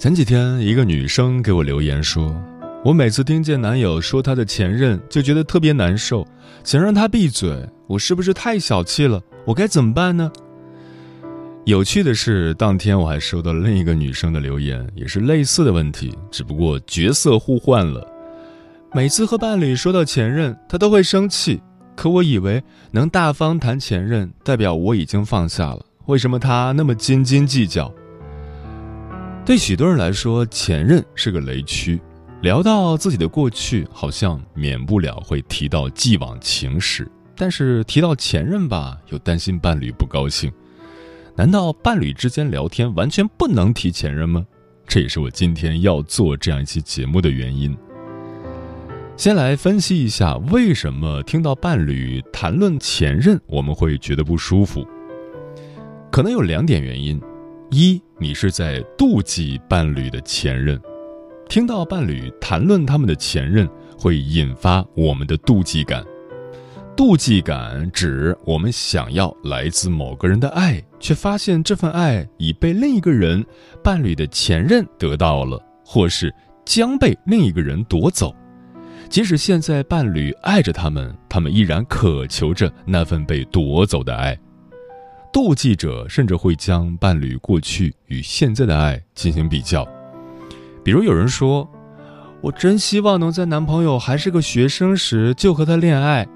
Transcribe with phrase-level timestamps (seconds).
[0.00, 2.34] 前几天，一个女生给我留言说
[2.82, 6.26] ：“我每次听见男友说他的前任，就觉得特别难受，
[6.64, 7.54] 想让他闭嘴。
[7.86, 9.22] 我是不是太小气了？
[9.44, 10.32] 我该怎么办呢？”
[11.66, 18.02] 有趣的是，当天我还收到了另一个女生的留言，也是类似的问题，只不过角色互换了。
[18.94, 21.60] 每次和伴侣说到前任，他都会生气。
[21.94, 27.92] 可我以为能大方谈前任，代表我已经放下了，为什么他那么斤斤计较？
[29.50, 32.00] 对许多人来说，前任是个雷区。
[32.40, 40.52] 聊到自己的过去，好像免不了会提到既往情史；但是提到前任吧，又担心伴侣不高兴。
[41.34, 44.46] 难道伴侣之间聊天完全不能提前任吗？
[44.86, 47.76] 这也是我今天要做这样一期节目的原因。
[49.16, 54.86] 先来分析一下，为什么听到伴侣谈论前任，我们会觉得不舒服？
[56.08, 57.20] 可能有两点原因。
[57.72, 60.80] 一，你是在妒忌伴侣的前任，
[61.48, 66.04] 听到伴侣谈论他们的前任，会引发我们的妒忌感。
[66.96, 73.46] 妒忌感指我们想要来自某个人的爱，却发现这份爱已被另一个人
[73.84, 76.34] 伴侣的前任得到了，或是
[76.64, 78.34] 将被另一个人夺走。
[79.08, 84.36] 即使现在伴侣爱着他们，他们依然渴求着那份被夺走的爱。
[85.32, 89.86] 妒忌者甚至会将伴侣过去与现在的爱进行比较，
[90.82, 91.68] 比如有人说
[92.42, 96.26] ：“我真希望能在男朋友还是个学生时就和他恋爱。”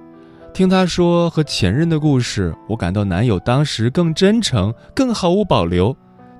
[0.55, 5.97] 听他说和前任的故事，我感到男友当时更真诚、更毫无保留，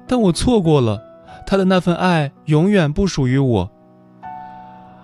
[0.07, 1.03] 但我错过了
[1.45, 3.69] 他的那份爱，永远不属于我。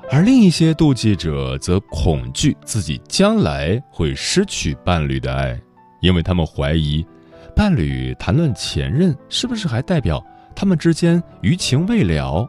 [0.09, 5.61] 而另一些妒忌者则恐惧自己将来会失去伴侣的爱，
[6.01, 7.05] 因为他们怀疑。
[7.51, 10.25] 伴侣谈论前任，是不是还代表
[10.55, 12.49] 他们之间余情未了？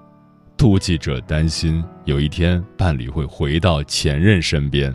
[0.58, 4.94] 妒忌者担心有一天伴侣会回到前任身边。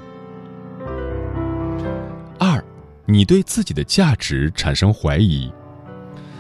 [2.39, 2.63] 二，
[3.05, 5.53] 你对自己的价值产生怀疑。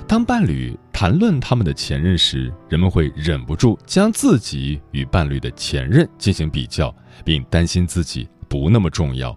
[0.06, 6.94] 当伴侣谈论他们的前任时，人们会忍不住将自己与伴侣的前任进行比较，
[7.24, 9.36] 并担心自己不那么重要。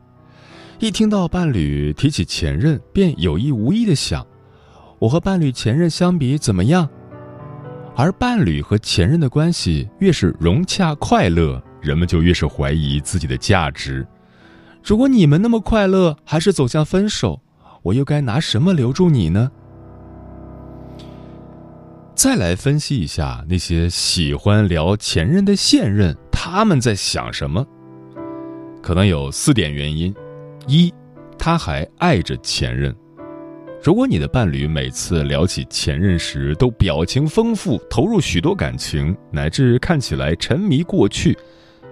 [0.79, 4.25] 一听到伴侣提起前任，便有意无意的想：
[4.97, 6.87] 我和伴侣前任相比怎么样？
[7.97, 14.07] 而伴侣和前任的关系越是融洽快乐，人们就越是怀疑自己的价值。
[14.81, 17.41] 如果你们那么快乐，还是走向分手，
[17.81, 19.51] 我又该拿什么留住你呢？
[22.15, 27.67] 再来分析一下那些喜欢聊前任的现任，他们在想什么？
[28.81, 30.15] 可能有四点原因。
[30.69, 30.93] 一，
[31.35, 32.95] 他还爱着前任。
[33.81, 41.35] 如果你的伴侣每次聊起前任时都表情丰富，投入许多感情，乃至看起来沉迷过去，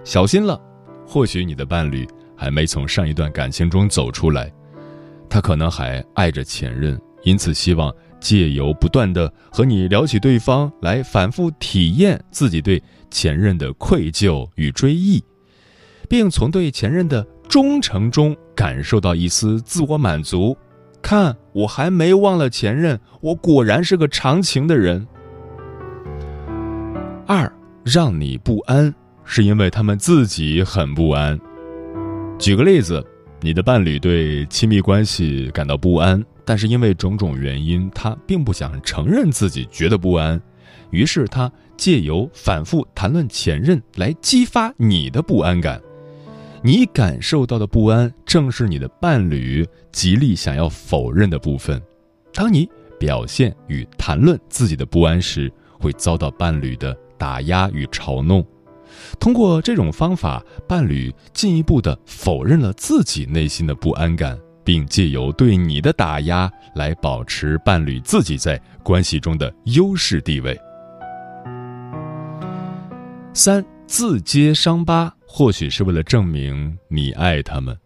[0.04, 0.60] 小心了，
[1.04, 2.06] 或许你的伴侣
[2.36, 4.52] 还没从上一段感情中走出来，
[5.28, 15.20] 他可能还爱着前任，因此希望借由不断的和你聊起对方，来反复体验自己对前任的愧疚与追忆，
[16.08, 17.26] 并从对前任的。
[17.48, 20.56] 忠诚中感受到一丝自我满足，
[21.00, 25.06] 看我还没忘了前任，我果然是个长情的人。
[27.24, 27.48] 二
[27.84, 31.38] 让你不安，是因为他们自己很不安。
[32.36, 33.00] 举个例子，
[33.40, 40.40] 你的伴侣对亲密关系感到不安，但是因为种种原因，他并不想承认自己觉得不安，
[40.90, 45.80] 于是他借由反复谈论前任来激发你的不安感。
[46.68, 51.80] 你感受到的不安，正是你的伴侣极力想要否认的部分。
[52.34, 52.68] 当你
[53.00, 55.50] 表现与谈论自己的不安时，
[55.80, 58.46] 会遭到伴侣的打压与嘲弄。
[59.18, 70.54] 通过这种方法，伴侣进一步的否认了自己内心的不安感，并借由对你的打压来保持伴侣自己在关系中的优势地位。
[73.32, 77.78] 三自揭伤疤，或许是为了证明你爱他们。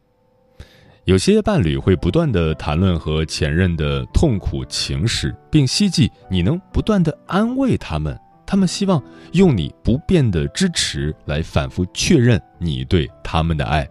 [1.05, 8.19] 有些伴侣会不断的谈论和前任的痛苦情史，并希冀你能不断的安慰他们。
[8.47, 9.03] 他们希望
[9.35, 13.87] 用你不变的支持来反复确认你对他们的爱。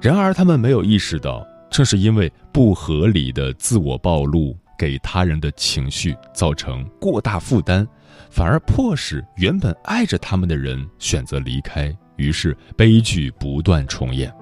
[0.00, 7.86] 然而，他们没有意识到，正是因为不合理的自我暴露，给他人的情绪造成过大负担，
[8.30, 14.32] 反而迫使原本爱着他们的人选择离开，于是悲剧不断重演。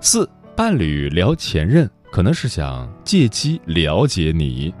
[0.00, 4.74] 四伴侣聊前任，可能是想借机了解你。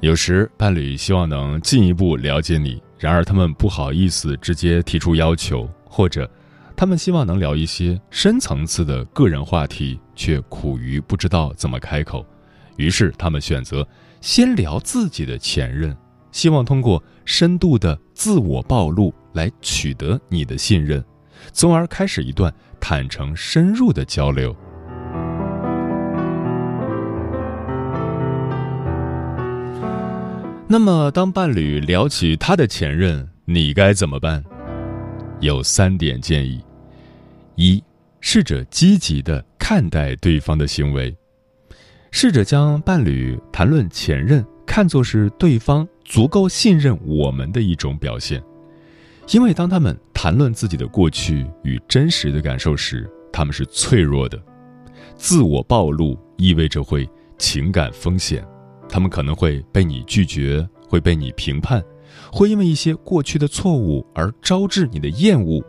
[0.00, 6.28] 有时伴侣希望能进一步了解你，然而他们不好意思直接提出要求，或者
[6.74, 12.24] 他们希望能聊一些深层次的个人话题，却苦于不知道怎么开口，
[12.76, 13.86] 于是他们选择
[14.22, 15.94] 先聊自己的前任，
[16.32, 21.04] 希望通过深度的自我暴露来取得你的信任，
[21.52, 22.52] 从而开始一段。
[22.82, 24.56] 坦诚深入的交流。
[30.66, 34.42] 那么，当伴侣聊起他的前任，你该怎么办？
[35.40, 36.64] 有三点建议：
[37.54, 37.84] 一、
[38.22, 41.14] 试着积极的看待对方的行为，
[42.10, 48.42] 试着将伴侣谈论前任看作是对方足够信任我们的一种表现。
[49.30, 54.40] 因为当他们谈论自己的过去与真实的感受时，他们是脆弱的。
[55.14, 58.44] 自我暴露意味着会情感风险，
[58.88, 61.80] 他们可能会被你拒绝，会被你评判，
[62.32, 65.62] 会因为一些过去的错误而招致你的厌恶。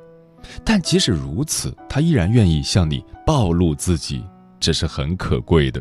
[0.63, 4.23] 但即使如此，他依然愿意向你暴露自己，
[4.59, 5.79] 这是很可贵的。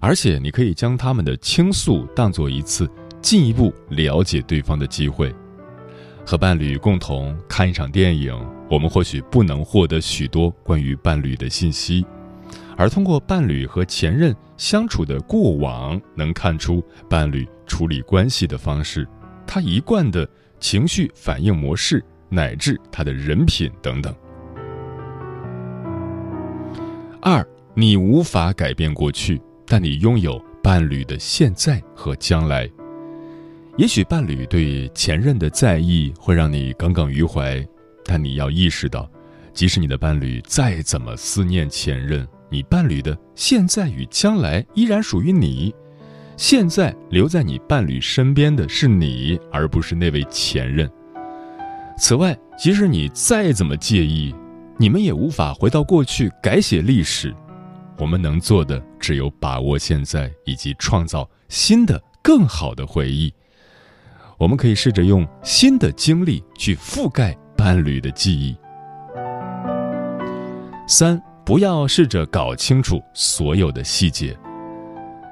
[0.00, 2.90] 而且，你可以将他们的倾诉当做一次
[3.20, 5.32] 进一步了解对方的机会。
[6.24, 8.34] 和伴侣共同看一场电影，
[8.70, 12.06] 我们或许不能获得许多关于伴侣的信息，
[12.76, 19.06] 而通过伴侣和前任相处的过往，能看出伴侣处理关系的方式，
[19.46, 20.28] 他一贯的
[20.58, 24.14] 情绪反应模式，乃至他的人品等等。
[27.20, 32.70] 二，你无法改变过去，但你拥有伴侣的现在和将来。
[33.78, 37.66] 也许伴侣对前任的在意会让你耿耿于怀，
[38.04, 39.10] 但你要意识到，
[39.54, 45.74] 即使你的伴侣再怎么思念前任，你伴侣的现在与将来依然属于你。
[46.36, 50.90] 现在留在你伴侣身边的是你，而不是那位前任。
[51.96, 54.34] 此外，即使你再怎么介意，
[54.76, 57.34] 你们也无法回到过去改写历史。
[57.96, 63.32] 我们能做的只有把握现在，以及创造新的、更好的回忆。
[64.42, 68.56] 我们可以试着用新的经历去覆盖伴侣的记忆。
[70.88, 74.36] 三，不要试着搞清楚所有的细节。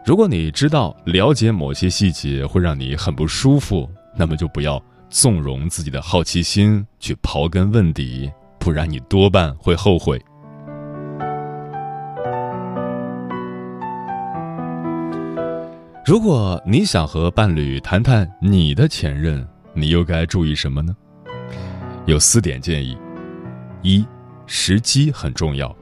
[0.07, 8.31] 如果你知道了解某些细节会让你很不舒服，那么就不要纵容自己的好奇心去刨根问底，
[8.61, 10.23] 不然你多半会后悔。
[16.11, 20.93] 如果你想和伴侣谈谈你的前任，你又该注意什么呢？
[22.05, 22.99] 有四点建议：
[23.81, 24.05] 一，
[24.45, 25.73] 时机很重要，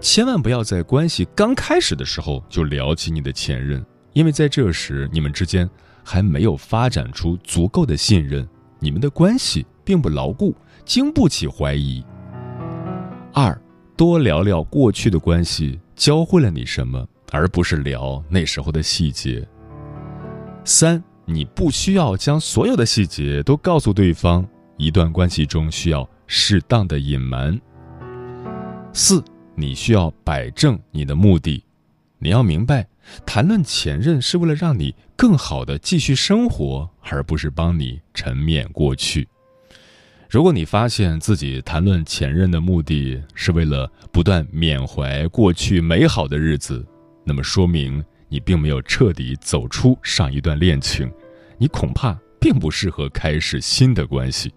[0.00, 5.68] 千万不要在关系刚开始的时候就聊起你的前任，因为在这时你们之间
[6.04, 10.54] 还没有发展出足够的信任，你们的关系并不牢固，
[10.84, 12.04] 经不起怀疑。
[13.34, 13.60] 二，
[13.96, 17.04] 多聊聊过去的关系教会了你什么。
[17.30, 19.46] 而不是聊那时候的细节。
[20.64, 24.46] 三，你不需要将所有的细节都告诉对方，
[24.76, 27.58] 一段关系中需要适当的隐瞒。
[28.92, 29.22] 四，
[29.54, 31.64] 你需要摆正你的目的，
[32.18, 32.86] 你要明白，
[33.24, 39.28] 谈论前任是为了让你更好的继续生活，而不是帮你沉湎过去。
[40.28, 46.86] 如果你发现自己谈论前任的目的是为了不断缅怀过去美好的日子，
[47.30, 51.08] 那么说明你并没有彻底走出上一段恋情，
[51.58, 54.52] 你恐怕并不适合开始新的关系。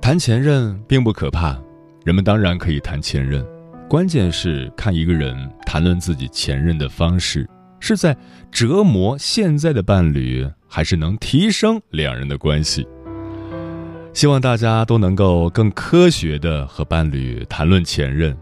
[0.00, 1.62] 谈前任并不可怕，
[2.02, 3.46] 人们当然可以谈前任，
[3.86, 5.36] 关键是看一个人
[5.66, 7.46] 谈论自己前任的方式，
[7.78, 8.16] 是在
[8.50, 12.88] 折磨现在的伴侣，还是能提升两人的关系。
[14.14, 18.36] 希望大家都能够更科学的和伴侣谈论前任，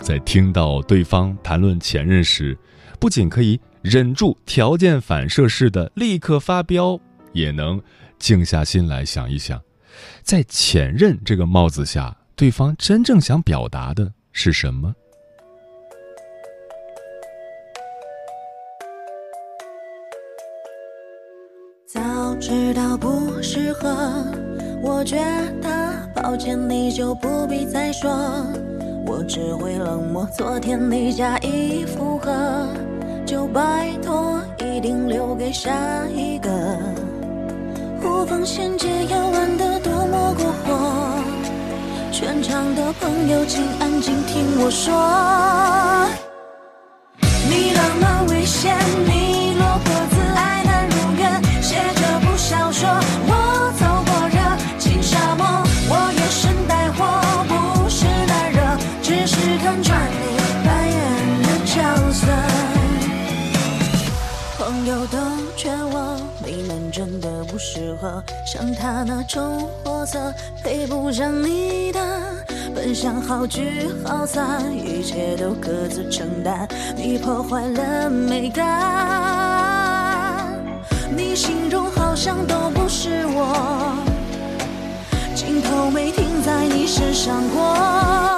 [0.00, 2.56] 在听到对方谈论前任时，
[2.98, 6.98] 不仅可以忍住条件反射式的立刻发飙，
[7.32, 7.82] 也能
[8.18, 9.60] 静下心来想一想，
[10.22, 14.94] 在前任这个帽子下，对方真正想表达的是什么。
[21.86, 22.00] 早
[22.36, 24.47] 知道不适合。
[24.80, 25.16] 我觉
[25.60, 25.68] 得
[26.14, 28.10] 抱歉，你就不必再说，
[29.06, 30.26] 我只会冷漠。
[30.32, 32.66] 昨天你假意附和，
[33.26, 35.70] 就拜托一定留给下
[36.14, 36.50] 一个。
[38.02, 41.22] 无缝衔接要玩得多么过火，
[42.12, 44.94] 全场的朋友请安静听我说，
[47.50, 49.17] 你浪漫危险，你
[68.58, 70.34] 像他那种货色，
[70.64, 72.00] 配不上你的
[72.74, 76.66] 本想，好聚好散，一切都各自承担。
[76.96, 78.66] 你破坏了美感，
[81.16, 83.96] 你心中好像都不是我，
[85.36, 88.37] 镜头没停在你身上过。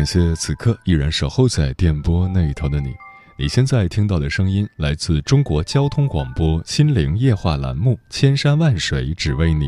[0.00, 2.94] 感谢此刻依然守候在电波那一头的你。
[3.36, 9.66] 你现在听到的声音来自中国交通广播《心灵夜话》栏目《千山万水只为你》，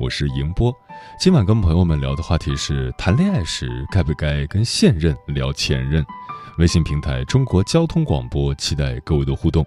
[0.00, 0.74] 我是迎波。
[1.20, 6.02] 今晚跟朋友们聊的话题是：谈恋爱时该不该跟现任聊前任？
[6.56, 9.62] 微信平台中国交通广播，期待各位的互动。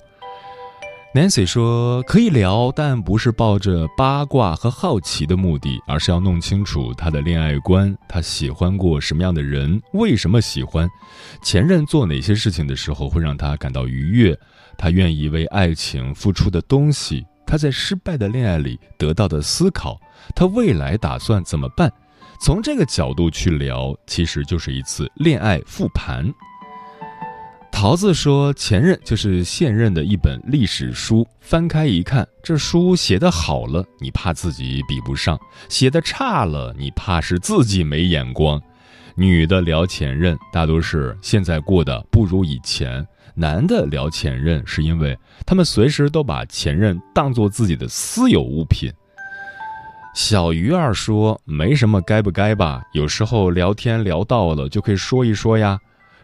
[1.17, 10.87] Nancy 说：“可以聊，但不是抱着八卦和好奇的目的，而是要弄清楚他的恋爱观，他喜欢过什么样的人，为什么喜欢，
[11.41, 14.37] 前任做哪些事情的时候会让他感到愉悦，
[14.77, 19.99] 他愿意为爱情付出的东西，他在失败的恋爱里得到的思考，
[20.35, 21.91] 他未来打算怎么办？
[22.39, 26.31] 从这个角度去聊，其实就是一次恋爱复盘。”
[27.79, 35.37] 桃子说：“前任就是现任的一本历史书，翻开一看，这书写的好了，你怕自己比不上；
[35.69, 38.59] 写的差了，你怕是自己没眼光。
[39.13, 43.05] 女的聊前任，大多是现在过得不如以前；
[43.35, 45.15] 男的聊前任，是因为
[45.45, 48.91] 他们随时都把前任当做自己的私有物品。”
[50.17, 55.79] 小鱼儿说：“没什么该不该吧，有时候聊天聊到了，就可以说一说呀。”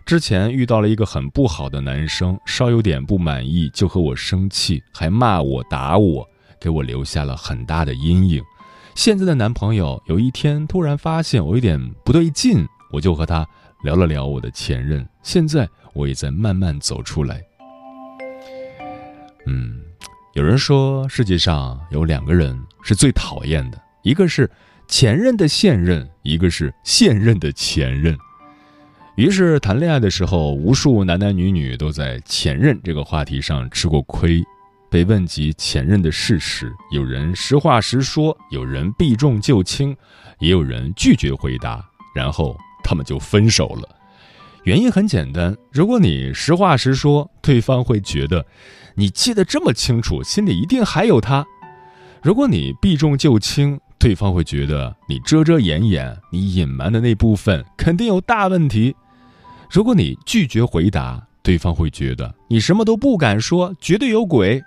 [0.06, 6.28] 之前遇到了一个很不好的男生，稍有点不满意就和我生气，还骂我打我，
[6.60, 8.44] 给我留下了很大的阴影。
[8.96, 13.48] 现在的男朋友有一天突然发现我有点不对劲，我就和他
[13.84, 15.08] 聊了聊我的前任。
[15.24, 17.42] 现在我也在慢慢走出来。
[19.48, 19.82] 嗯，
[20.34, 24.52] 有人说世界上有两个人是最讨厌的，一个是
[24.88, 28.18] 前任的现任，一个是现任的前任。
[29.16, 34.44] 于是谈恋爱的时候，无数男男女女都在前任这个话题上吃过亏。
[34.90, 39.96] 被问及前任的事实，有人实话实说，有人避重就轻，
[40.40, 41.84] 也有人拒绝回答，
[42.16, 43.90] 然后他们就分手了。
[44.64, 48.46] 原因很简单，如果你实话实说，对方会觉得
[48.96, 51.44] 你记得这么清楚，心里一定还有他；
[52.22, 58.94] 如果你避重就轻，对方会觉得你遮遮掩掩，你隐瞒的那部分肯定有大问题；
[59.74, 64.64] 如果你拒绝回答，对方会觉得你什么都不敢说，绝对有鬼。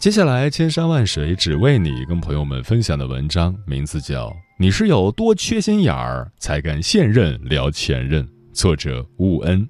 [0.00, 9.68] 接下来，千山万水只为你，跟朋友们分享的文章名字叫《你是有多缺心眼儿才敢现任聊前任》，作者吴恩。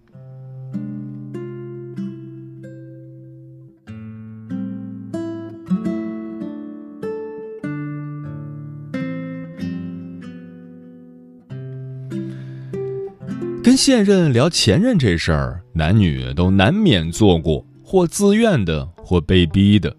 [13.76, 19.94] 现任聊前任这事儿，男女都难免做过，或自愿的，或被逼的。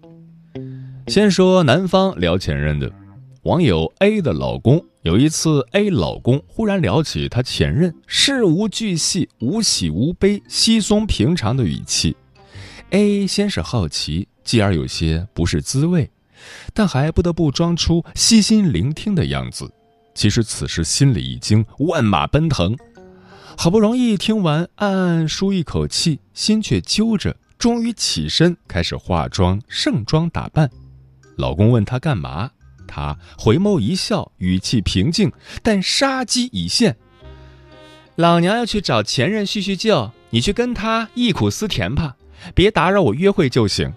[1.06, 2.90] 先说男方聊前任的，
[3.42, 12.16] 网友 A 的老公有一次，A 老公忽然聊起他前任，事无巨细、无喜无悲、稀松平常的语气。
[12.90, 16.10] A 先是好奇，继而有些不是滋味，
[16.74, 19.70] 但还不得不装出悉心聆听的样子。
[20.14, 22.76] 其实此时心里已经万马奔腾，
[23.60, 30.70] 好不容易听完，暗暗舒一口气，心却揪着，终于起身开始化妆、盛装打扮。
[31.34, 32.52] 老公问她干嘛，
[32.86, 36.96] 她回眸一笑，语气平静，但杀机已现。
[38.14, 42.14] 老娘要去找前任叙叙旧，你去跟他忆苦思甜吧，
[42.54, 43.92] 别打扰我约会就行。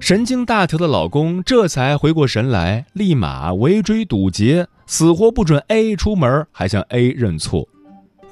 [0.00, 7.66] 神经大条的老公这才回过神来，立马围追堵截，死活不准 A 出门，还向 A 认错。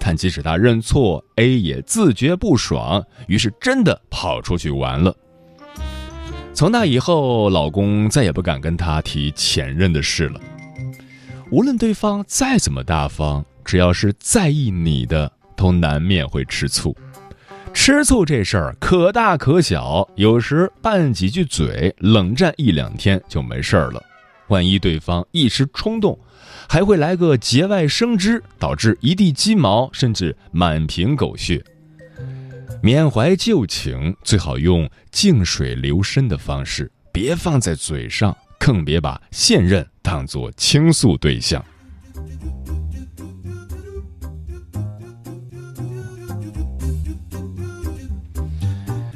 [0.07, 5.13] 但即使他认错，A 也自觉不爽，于是真的跑出去玩了。
[6.55, 10.41] 从那以后，老公再也不敢跟他提前任的事了。
[11.51, 16.97] 无论对方再怎么大方，只要是在意你的，都难免会吃醋。
[17.75, 24.01] 吃醋这事儿可大可小，有时拌几句嘴，冷战一两天就没事儿了。
[24.49, 26.19] 万一对方一时冲动，
[26.69, 31.65] 还会来个节外生枝，导致一地鸡毛，甚至满屏狗血。
[32.83, 41.65] 缅怀旧情，最好用静水流深的方式，别放在嘴上，更别把现任当作倾诉对象。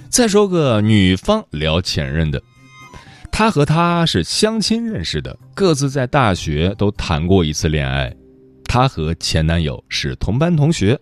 [0.09, 2.43] 再说个女方聊前任的，
[3.41, 8.15] 她和他是相亲认识的，各自在大学都谈过一次恋爱，
[8.65, 11.01] 她和前男友是同班同学。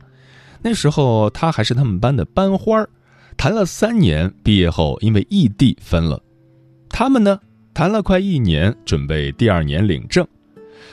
[0.62, 2.88] 那时候他还是他们班的班花儿，
[3.37, 6.22] 谈了三年，毕业后因为异地分了。
[6.88, 7.40] 他们呢，
[7.74, 10.24] 谈了快一年，准备第二年领证。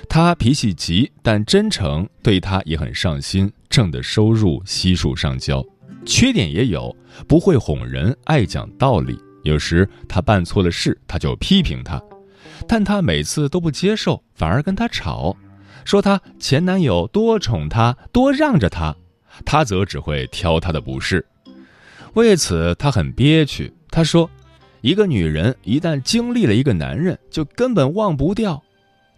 [0.10, 5.63] 他脾气急，但真诚，对他也很上心，挣的收入悉数上交。
[6.08, 6.95] 缺点也有，
[7.27, 9.15] 不会哄人，爱讲道理。
[9.45, 12.01] 有时他办错了事，他就批评他，
[12.67, 15.38] 但他每次都不接受，反而跟他吵，
[15.86, 18.93] 说他前男友多宠他，多让着他。
[19.45, 21.25] 他则只会挑他的不是，
[22.13, 23.71] 为此他很憋屈。
[23.91, 24.29] 他说
[24.81, 28.63] ：“一个女人一旦经历了一个男人，就根本忘不掉。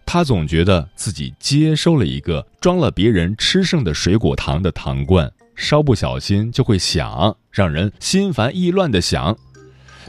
[0.04, 9.36] 她总觉得自己接收了一个装了别人吃剩的水果糖的糖罐，稍不小心就会响，让人心烦意乱的响。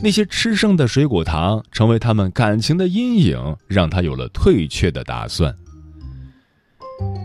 [0.01, 5.53] 那些吃剩的水果糖成为他们感情的阴影，让他有了退却的打算。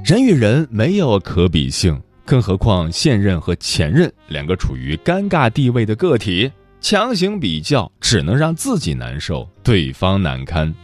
[0.04, 10.74] 人与人没有可比性。”更何况现任和前任两个处于尴尬地位的个体，强行比较只能让自己难受，对方难堪。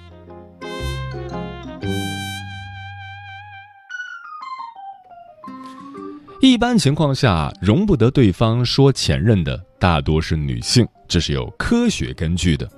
[6.43, 12.71] 一般情况下，容不得对方说前任的大多是女性，这是有科学根据的。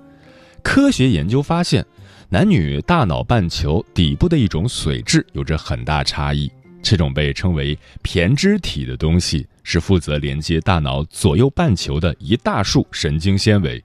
[0.62, 1.84] 科学研究发现，
[2.28, 6.50] 男女大脑半球底部的一种髓质有着很大差异。
[6.80, 13.84] 这种被称为胼胝体的东西，是负责连接大脑左右半球的一大束神经纤维，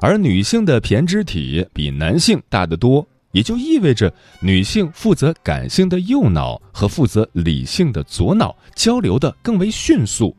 [0.00, 10.34] 而女性的胼胝体比男性大得多，也就意味着女性负责感性的右脑和负责理性的左脑交流的更为迅速，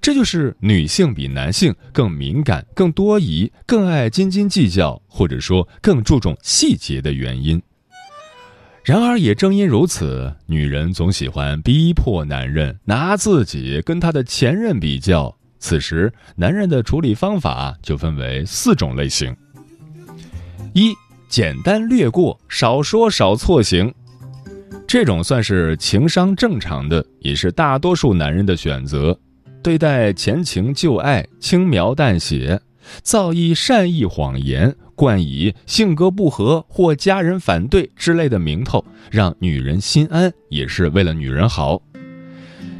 [0.00, 7.60] 这就是女性比男性更敏感、更多疑、更爱斤斤计较，或者说更注重细节的原因。
[8.84, 19.36] 然而，也正因如此，女人总喜欢逼迫男人拿自己跟他的前任比较，此时男人的处理方法就分为四种类型：
[20.72, 20.94] 一、
[21.28, 23.92] 简单略过，少说少错行。
[24.86, 29.18] 这种算是情商正常的，也是大多数男人的选择。
[29.62, 32.60] 对待前情旧爱，轻描淡写，
[33.02, 41.82] 造诣善意谎言，冠以性格不合或家人反对之类的名头，让女人心安，也是为了女人好。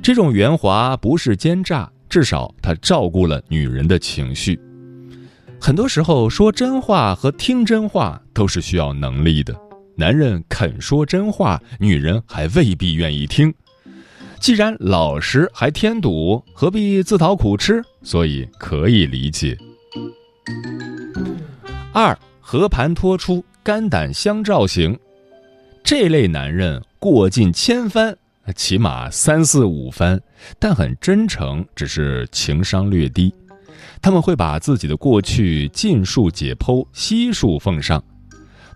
[0.03, 4.59] 这种圆滑不是奸诈，至少他照顾了女人的情绪。
[5.61, 9.55] 很多时候，说真话和听真话都是需要能力的。
[9.97, 13.53] 男人肯说真话，女人还未必愿意听。
[14.41, 17.83] 既然老实还添堵，何必自讨苦吃？
[18.03, 19.57] 所以可以理解。
[21.93, 24.99] 二和盘托出，肝胆相照型，
[25.83, 28.17] 这类男人过尽千帆，
[28.55, 30.21] 起码三四五番，
[30.59, 33.35] 但很真诚，只是情商略低。
[34.01, 38.03] 他们会把自己的过去尽数解剖，悉数奉上。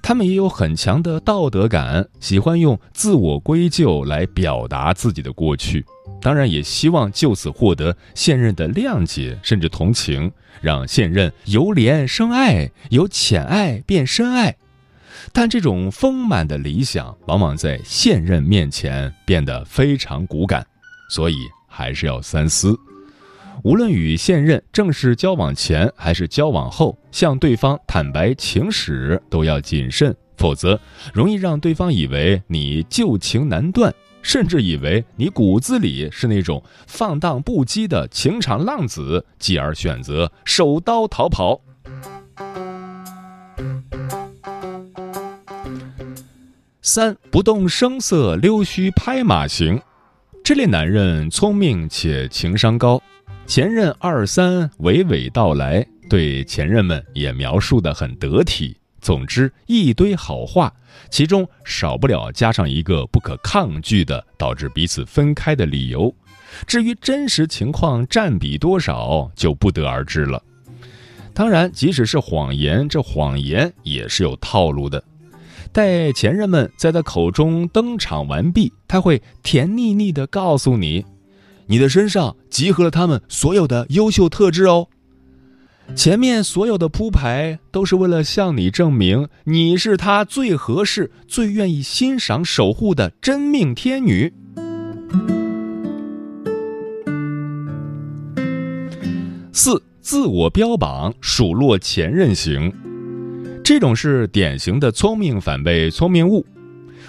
[0.02, 5.86] 他们也有很强的道德感，喜欢用自我归咎来表达自己的过去，
[6.20, 14.56] 当然也希望就此获得现任的谅解甚至同情，让现任由怜生爱，由浅爱变深爱。
[15.32, 20.66] 但这种丰满的理想，往往在现任面前变得非常骨感，
[21.10, 21.36] 所以
[21.68, 22.76] 还是要三思。
[23.64, 30.79] 无论与现任正式交往前还是交往后，向对方坦白情史都要谨慎，否则
[31.14, 41.61] 容易让对方以为你旧情难断，甚至以为你骨子里是那种放荡不羁的情场浪子，继而选择手刀逃跑。
[46.81, 49.81] 三不动声色溜须拍马型，
[50.42, 53.01] 这类男人聪明且情商高。
[53.54, 58.74] 前任二三娓娓道来，对前任们也描述的很得体。
[59.02, 60.72] 总之一堆好话，
[61.10, 66.10] 其中少不了加上一个不可抗拒的导致彼此分开的理由。
[66.66, 70.42] 至于真实情况占比多少，就不得而知了。
[71.34, 75.04] 当然，即使是谎言，这谎言也是有套路的。
[75.72, 81.04] 待前任们在他口中登场完毕，他会甜腻腻的告诉你。
[81.66, 84.88] 你的身上集合了他们所有的优秀特质哦。
[85.94, 94.33] 前面所有的铺排都是为了向你证明你是他最合适、最愿意欣赏、守护的真命天女。
[99.53, 102.72] 四、自我标榜数落前任型，
[103.62, 106.46] 这种是典型的聪明反被聪明误，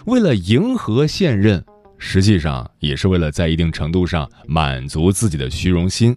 [0.05, 1.63] 为了迎合现任。
[2.05, 6.15] 实际上也是为了在一定程度上满足自己的虚荣心，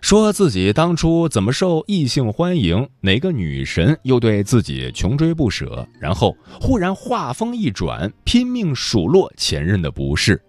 [0.00, 10.40] 说自己当初怎么受异性欢迎，哪个女神又对自己穷追不舍，然后忽然话锋一转，拼命数落前任的不是，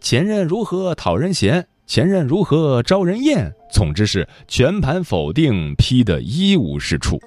[0.00, 7.20] 前任如何讨人嫌，前任如何招人厌，总之是全盘否定，批得一无是处。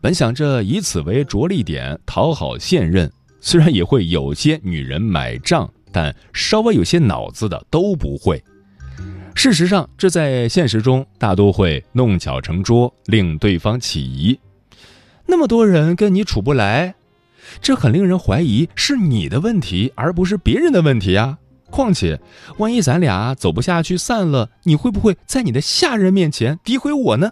[0.00, 5.68] 本想着以此为着力点讨好现任，虽然也会有些女人买账。
[5.92, 8.42] 但稍微有些脑子的都不会。
[9.34, 14.38] 事实上，这在现实中大多会弄巧成拙，令对方起疑。
[15.26, 16.94] 那么多人跟你处不来，
[17.62, 21.38] 这很令人怀疑是你的问题，而不是别人的问题啊！
[21.70, 22.20] 况且，
[22.58, 27.30] 万一咱俩走不下去散了，你会不会在你的下人面前诋毁我呢？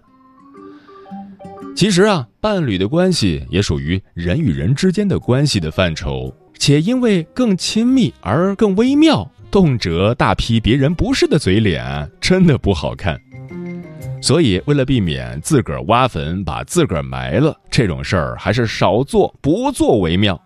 [1.74, 6.32] 其实啊，伴侣的关系也属于人与人之间的关系的范畴。
[6.58, 13.18] 且因为更亲密而更微妙，动辄大批别人不是的嘴脸，真的不好看。
[14.20, 20.40] 所以，为了避免自个儿挖坟把自个儿埋了，这种事儿还是少做不做为妙。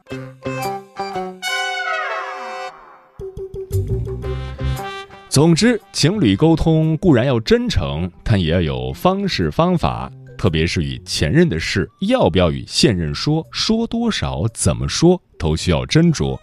[5.31, 10.13] 总之，情侣沟通固然要真诚，但也要有方式方法。
[10.43, 13.47] 特别是与前任的事，要不要与现任说？
[13.53, 14.45] 说多少？
[14.53, 15.23] 怎么说？
[15.39, 16.37] 都需要斟酌。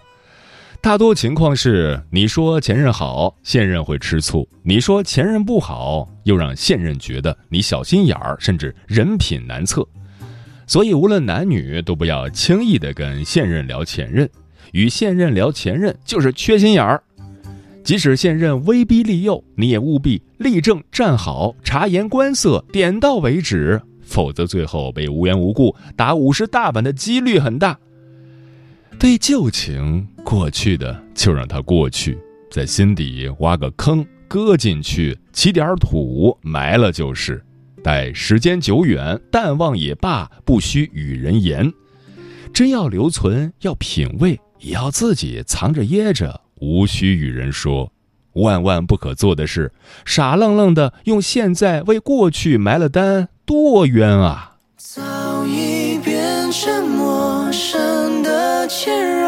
[0.79, 9.85] 大多情况是，你说前任好，现任会吃醋；你说前任不好，又让现任觉得你小心眼儿，甚至人品难测。
[10.65, 14.29] 所以，无论男女，都不要轻易的跟现任聊前任。
[14.71, 17.03] 与现任聊前任，就是缺心眼儿。
[17.83, 23.79] 即使现任威逼利诱，你也务必立正站好，察言观色，点到为止。
[24.01, 27.77] 否则，最后被无缘无故打五十大板的几率很大。
[28.97, 32.17] 对旧情，过去的就让它过去，
[32.49, 37.43] 在心底挖个坑，搁进去，起点土埋了就是。
[37.83, 41.71] 待时间久远，淡忘也罢，不须与人言。
[42.53, 47.91] 真要留存，要品味，也要自己藏着掖着，无需与人说。
[48.33, 49.71] 万万不可做的事，
[50.05, 54.57] 傻愣愣的用现在为过去埋了单，多冤啊！
[54.77, 55.01] 早
[55.45, 59.27] 已变成陌生的前任，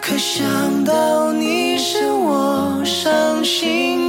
[0.00, 4.05] 可想到你是我伤心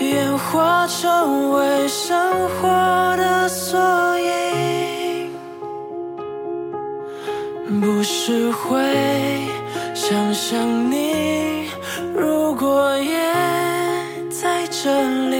[0.00, 2.16] 演化成为生
[2.48, 2.68] 活
[3.16, 3.78] 的缩
[4.18, 5.30] 影，
[7.80, 8.78] 不是会
[9.94, 11.68] 想象你，
[12.14, 13.18] 如果也
[14.30, 14.88] 在这
[15.30, 15.36] 里，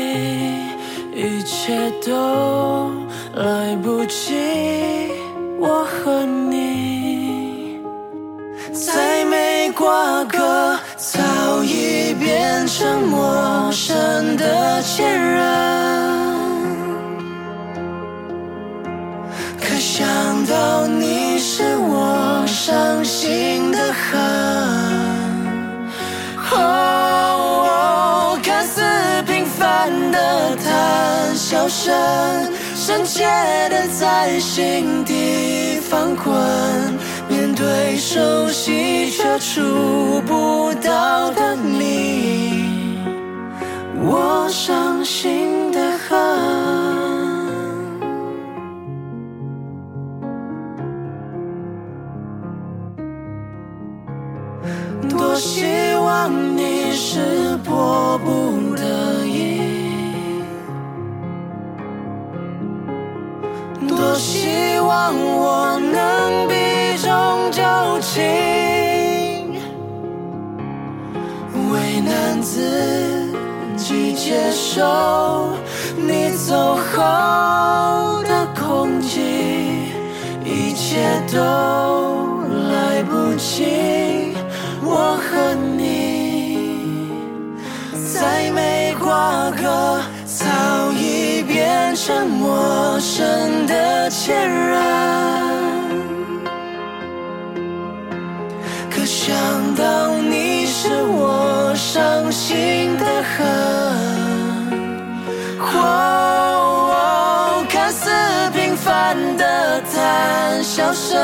[1.14, 2.90] 一切都
[3.34, 4.34] 来不及，
[5.60, 6.57] 我和你，
[12.48, 15.44] 变成陌生的前任，
[19.60, 20.06] 可想
[20.46, 24.18] 到你是我伤心的恨。
[26.52, 28.80] 哦，看似
[29.26, 31.94] 平凡的谈笑声，
[32.74, 33.24] 深切
[33.68, 36.34] 的在心底翻滚。
[37.58, 43.00] 面对熟悉却触不到的你，
[44.00, 46.16] 我伤心的很。
[55.08, 55.64] 多希
[55.96, 59.60] 望你是迫不得已，
[63.88, 65.77] 多希望我。
[68.18, 68.24] 情，
[71.70, 73.32] 为难自
[73.76, 75.52] 己接受
[75.96, 79.20] 你走后的空寂，
[80.44, 81.38] 一切都
[82.72, 84.34] 来不及。
[84.82, 87.10] 我和你
[88.12, 90.44] 再没瓜葛，早
[90.92, 95.67] 已变成陌生的前任。
[102.28, 103.46] 伤心的恨，
[105.60, 108.10] 哦，看似
[108.52, 111.18] 平凡的谈笑声，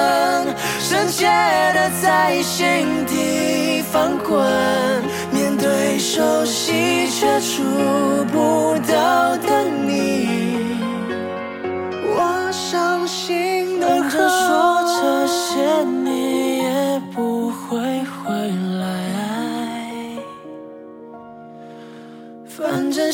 [0.80, 1.26] 深切
[1.74, 4.42] 的在心底翻滚。
[5.30, 7.62] 面对熟悉却触
[8.32, 10.78] 不到的你，
[12.16, 14.73] 我伤心的很。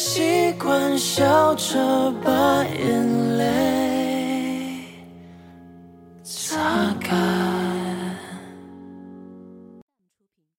[0.01, 4.83] 习惯笑着把眼泪
[6.25, 6.91] 擦